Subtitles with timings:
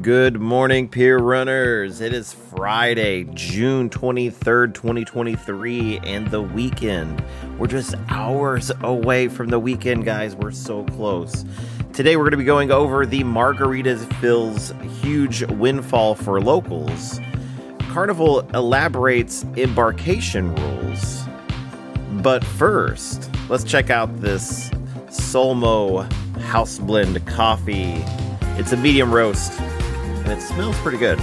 [0.00, 2.00] Good morning, peer runners.
[2.00, 7.22] It is Friday, June 23rd, 2023, and the weekend.
[7.58, 10.34] We're just hours away from the weekend, guys.
[10.34, 11.44] We're so close.
[11.92, 17.20] Today, we're going to be going over the Margaritaville's huge windfall for locals.
[17.90, 21.22] Carnival elaborates embarkation rules.
[22.22, 24.70] But first, let's check out this
[25.08, 28.02] Sol'mo House Blend coffee.
[28.56, 29.52] It's a medium roast
[30.32, 31.20] it smells pretty good.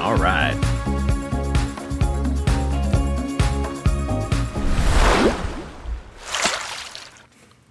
[0.00, 0.54] All right.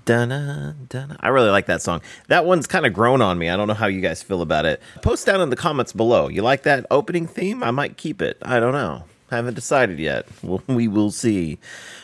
[0.05, 1.17] Dunna, dunna.
[1.19, 2.01] I really like that song.
[2.27, 3.49] That one's kind of grown on me.
[3.49, 4.79] I don't know how you guys feel about it.
[5.01, 6.27] Post down in the comments below.
[6.27, 7.63] You like that opening theme?
[7.63, 8.37] I might keep it.
[8.43, 9.05] I don't know.
[9.31, 10.27] I haven't decided yet.
[10.67, 11.57] we will see.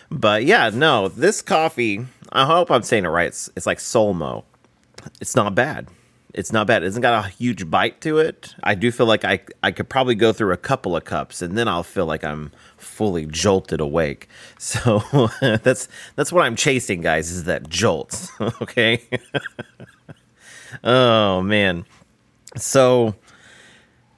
[0.09, 3.27] But yeah, no, this coffee, I hope I'm saying it right.
[3.27, 4.43] It's, it's like Sol'mo.
[5.19, 5.87] It's not bad.
[6.33, 6.81] It's not bad.
[6.83, 8.55] It hasn't got a huge bite to it.
[8.63, 11.57] I do feel like I I could probably go through a couple of cups and
[11.57, 14.27] then I'll feel like I'm fully jolted awake.
[14.57, 15.01] So
[15.41, 18.29] that's that's what I'm chasing, guys, is that jolt.
[18.61, 19.03] okay.
[20.83, 21.85] oh man.
[22.55, 23.15] So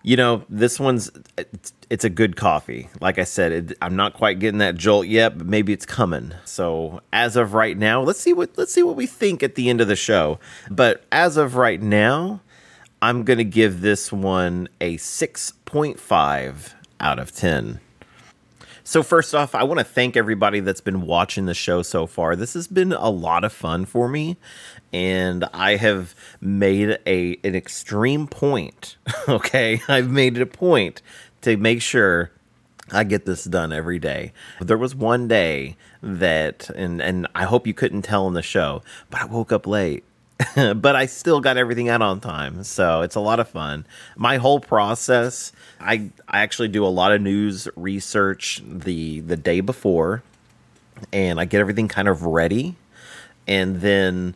[0.04, 1.10] you know, this one's
[1.90, 2.90] it's, a good coffee.
[3.00, 6.34] Like I said, it, I'm not quite getting that jolt yet, but maybe it's coming.
[6.44, 9.70] So as of right now, let's see what let's see what we think at the
[9.70, 10.40] end of the show.
[10.70, 12.42] But as of right now,
[13.02, 17.80] I'm gonna give this one a 6.5 out of 10.
[18.86, 22.36] So, first off, I want to thank everybody that's been watching the show so far.
[22.36, 24.36] This has been a lot of fun for me,
[24.94, 28.98] and I have made a an extreme point.
[29.28, 31.02] Okay, I've made it a point
[31.42, 32.32] to make sure
[32.92, 34.34] I get this done every day.
[34.60, 38.84] There was one day that, and and I hope you couldn't tell in the show,
[39.10, 40.04] but I woke up late
[40.56, 42.64] but I still got everything out on time.
[42.64, 43.86] So it's a lot of fun.
[44.16, 49.62] My whole process, I I actually do a lot of news research the the day
[49.62, 50.24] before
[51.12, 52.76] and I get everything kind of ready
[53.48, 54.36] and then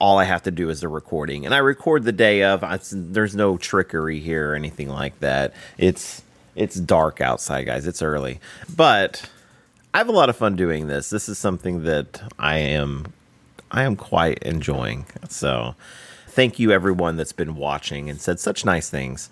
[0.00, 1.44] all I have to do is the recording.
[1.44, 2.62] And I record the day of.
[2.62, 5.54] I, there's no trickery here or anything like that.
[5.78, 6.22] It's
[6.56, 7.86] it's dark outside, guys.
[7.86, 8.40] It's early.
[8.74, 9.28] But
[9.94, 11.10] I have a lot of fun doing this.
[11.10, 13.12] This is something that I am
[13.70, 15.06] I am quite enjoying.
[15.28, 15.74] So,
[16.28, 19.30] thank you everyone that's been watching and said such nice things.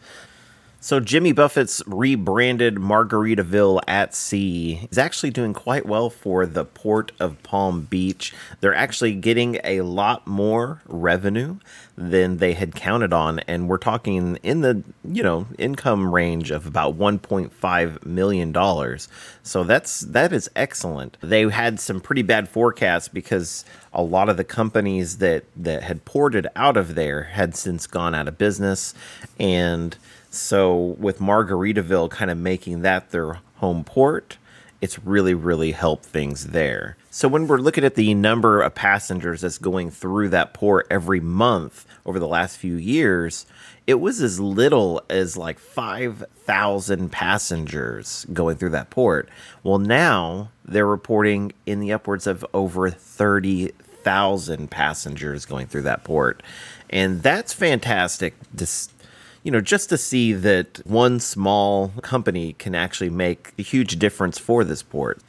[0.80, 7.10] So Jimmy Buffett's rebranded Margaritaville at Sea is actually doing quite well for the port
[7.18, 8.32] of Palm Beach.
[8.60, 11.58] They're actually getting a lot more revenue
[11.96, 16.64] than they had counted on and we're talking in the, you know, income range of
[16.64, 19.08] about 1.5 million dollars.
[19.42, 21.16] So that's that is excellent.
[21.20, 26.04] They had some pretty bad forecasts because a lot of the companies that that had
[26.04, 28.94] ported out of there had since gone out of business
[29.40, 29.96] and
[30.30, 34.38] so with Margaritaville kind of making that their home port,
[34.80, 36.96] it's really, really helped things there.
[37.10, 41.20] So when we're looking at the number of passengers that's going through that port every
[41.20, 43.44] month over the last few years,
[43.88, 49.28] it was as little as like 5,000 passengers going through that port.
[49.62, 56.42] Well, now they're reporting in the upwards of over 30,000 passengers going through that port.
[56.90, 58.34] And that's fantastic
[59.48, 64.38] you know, just to see that one small company can actually make a huge difference
[64.38, 65.22] for this port.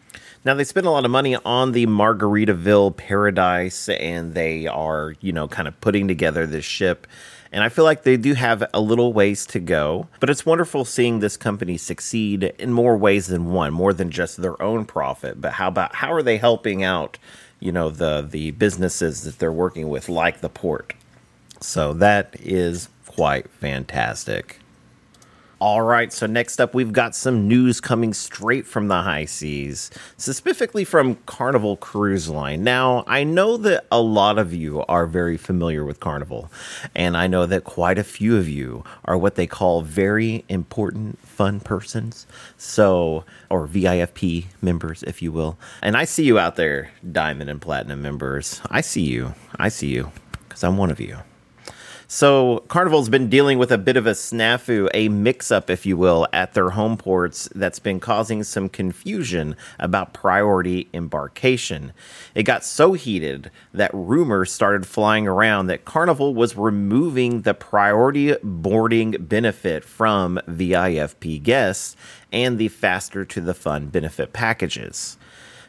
[0.43, 5.31] Now they spent a lot of money on the Margaritaville Paradise and they are, you
[5.31, 7.07] know, kind of putting together this ship.
[7.53, 10.83] And I feel like they do have a little ways to go, but it's wonderful
[10.83, 15.39] seeing this company succeed in more ways than one, more than just their own profit,
[15.39, 17.17] but how about how are they helping out,
[17.61, 20.93] you know, the the businesses that they're working with like the port.
[21.61, 24.59] So that is quite fantastic.
[25.61, 29.91] All right, so next up, we've got some news coming straight from the high seas,
[30.15, 32.63] specifically from Carnival Cruise Line.
[32.63, 36.49] Now, I know that a lot of you are very familiar with Carnival,
[36.95, 41.19] and I know that quite a few of you are what they call very important
[41.27, 42.25] fun persons.
[42.55, 45.59] So, or VIFP members, if you will.
[45.81, 48.61] And I see you out there, Diamond and Platinum members.
[48.71, 49.33] I see you.
[49.57, 50.13] I see you
[50.47, 51.17] because I'm one of you.
[52.11, 56.27] So Carnival's been dealing with a bit of a snafu, a mix-up, if you will,
[56.33, 61.93] at their home ports that's been causing some confusion about priority embarkation.
[62.33, 68.33] It got so heated that rumors started flying around that Carnival was removing the priority
[68.41, 71.95] boarding benefit from VIFP guests
[72.33, 75.19] and the faster to the fun benefit packages.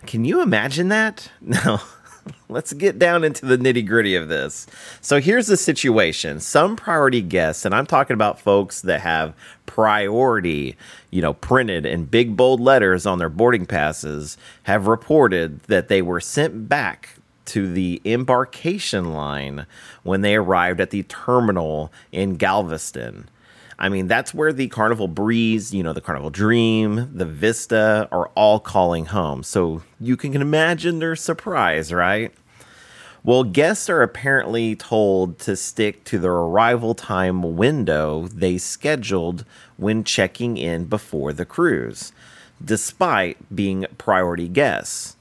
[0.07, 1.31] Can you imagine that?
[1.43, 1.81] No.
[2.49, 4.67] let's get down into the nitty gritty of this.
[5.01, 6.41] So here's the situation.
[6.41, 9.35] Some priority guests, and I'm talking about folks that have
[9.67, 10.77] priority,
[11.11, 16.03] you know, printed in big bold letters on their boarding passes, have reported that they
[16.03, 17.11] were sent back
[17.47, 19.67] to the embarkation line
[20.03, 23.29] when they arrived at the terminal in Galveston.
[23.83, 28.29] I mean, that's where the Carnival Breeze, you know, the Carnival Dream, the Vista are
[28.35, 29.43] all calling home.
[29.43, 32.35] So you can imagine their surprise, right?
[33.25, 39.47] Well, guests are apparently told to stick to their arrival time window they scheduled
[39.79, 42.13] when checking in before the cruise,
[42.63, 45.17] despite being priority guests.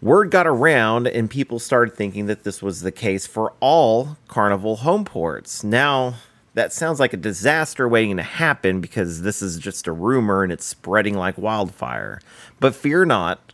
[0.00, 4.76] Word got around, and people started thinking that this was the case for all Carnival
[4.76, 5.64] home ports.
[5.64, 6.14] Now,
[6.58, 10.50] that sounds like a disaster waiting to happen because this is just a rumor and
[10.50, 12.20] it's spreading like wildfire.
[12.58, 13.52] But fear not.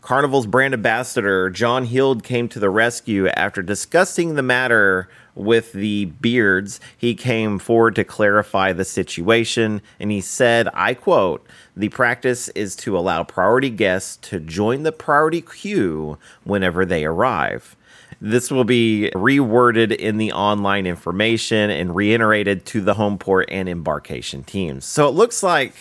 [0.00, 6.04] Carnival's brand ambassador, John Heald, came to the rescue after discussing the matter with the
[6.04, 6.78] Beards.
[6.96, 11.44] He came forward to clarify the situation and he said, I quote,
[11.76, 17.74] the practice is to allow priority guests to join the priority queue whenever they arrive.
[18.20, 23.68] This will be reworded in the online information and reiterated to the home port and
[23.68, 24.84] embarkation teams.
[24.84, 25.74] So it looks like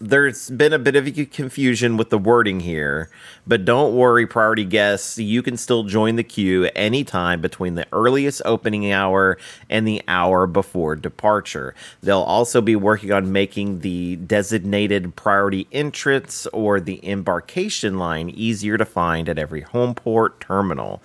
[0.00, 3.10] there's been a bit of confusion with the wording here,
[3.46, 5.18] but don't worry, priority guests.
[5.18, 9.36] You can still join the queue anytime between the earliest opening hour
[9.68, 11.74] and the hour before departure.
[12.02, 18.78] They'll also be working on making the designated priority entrance or the embarkation line easier
[18.78, 21.02] to find at every home port terminal.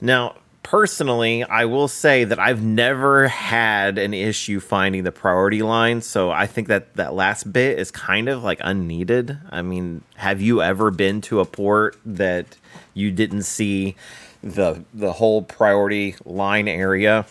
[0.00, 6.02] Now, personally, I will say that I've never had an issue finding the priority line.
[6.02, 9.38] So I think that that last bit is kind of like unneeded.
[9.50, 12.56] I mean, have you ever been to a port that
[12.94, 13.96] you didn't see
[14.42, 17.26] the the whole priority line area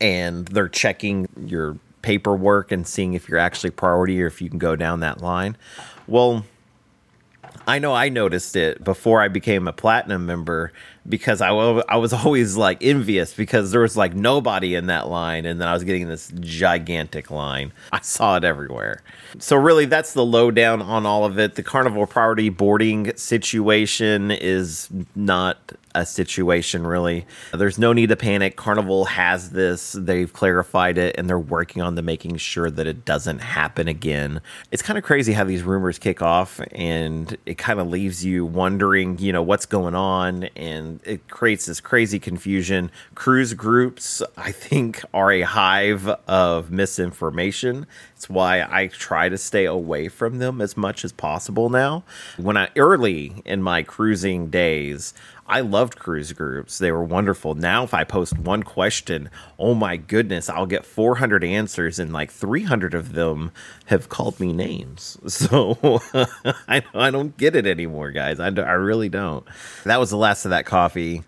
[0.00, 4.58] and they're checking your paperwork and seeing if you're actually priority or if you can
[4.58, 5.56] go down that line?
[6.06, 6.44] Well,
[7.66, 10.72] I know I noticed it before I became a platinum member
[11.08, 15.46] because I, I was always like envious because there was like nobody in that line
[15.46, 17.72] and then I was getting this gigantic line.
[17.92, 19.02] I saw it everywhere.
[19.38, 21.54] So really that's the lowdown on all of it.
[21.54, 27.26] The carnival priority boarding situation is not a situation really.
[27.52, 28.56] There's no need to panic.
[28.56, 29.92] Carnival has this.
[29.92, 34.42] They've clarified it and they're working on the making sure that it doesn't happen again.
[34.70, 38.44] It's kind of crazy how these rumors kick off and it kind of leaves you
[38.44, 40.44] wondering, you know, what's going on
[41.04, 42.90] it creates this crazy confusion.
[43.14, 47.86] Cruise groups, I think, are a hive of misinformation.
[48.14, 52.04] It's why I try to stay away from them as much as possible now.
[52.36, 55.14] When I early in my cruising days,
[55.48, 56.78] I loved cruise groups.
[56.78, 57.54] They were wonderful.
[57.54, 62.30] Now, if I post one question, oh my goodness, I'll get 400 answers, and like
[62.30, 63.52] 300 of them
[63.86, 65.18] have called me names.
[65.46, 65.78] So
[66.66, 68.40] I, I don't get it anymore, guys.
[68.40, 69.46] I, I really don't.
[69.84, 71.22] That was the last of that coffee.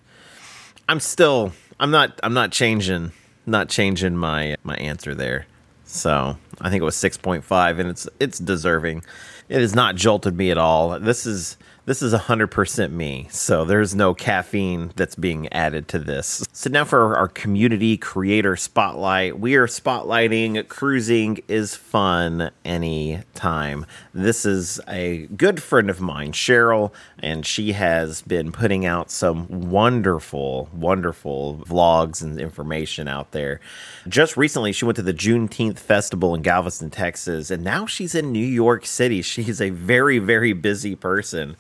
[0.89, 3.13] I'm still, I'm not, I'm not changing,
[3.47, 5.47] not changing my my answer there.
[5.85, 9.05] So I think it was 6.5, and it's it's deserving.
[9.49, 10.99] It has not jolted me at all.
[10.99, 11.57] This is
[11.89, 16.47] this is 100% me, so there's no caffeine that's being added to this.
[16.53, 19.41] So, now for our community creator spotlight.
[19.41, 23.87] We are spotlighting cruising is fun anytime.
[24.13, 29.71] This is a good friend of mine, Cheryl, and she has been putting out some
[29.71, 33.61] wonderful, wonderful vlogs and information out there.
[34.07, 38.33] Just recently, she went to the Juneteenth Festival in Galveston, Texas, and now she's in
[38.33, 39.21] New York City.
[39.33, 41.57] She's a very, very busy person.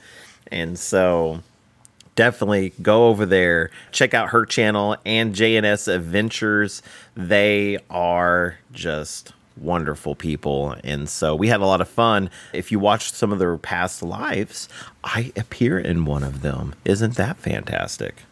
[0.50, 1.42] And so
[2.14, 6.80] definitely go over there, check out her channel and JNS Adventures.
[7.14, 10.74] They are just wonderful people.
[10.82, 12.30] And so we had a lot of fun.
[12.54, 14.70] If you watched some of their past lives,
[15.04, 16.74] I appear in one of them.
[16.86, 18.22] Isn't that fantastic?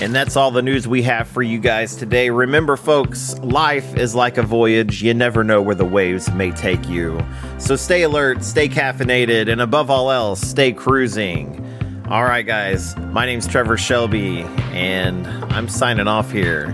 [0.00, 2.30] And that's all the news we have for you guys today.
[2.30, 5.02] Remember, folks, life is like a voyage.
[5.02, 7.18] You never know where the waves may take you.
[7.58, 11.64] So stay alert, stay caffeinated, and above all else, stay cruising.
[12.08, 16.72] All right, guys, my name's Trevor Shelby, and I'm signing off here.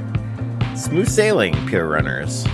[0.77, 2.45] Smooth sailing, Peer Runners.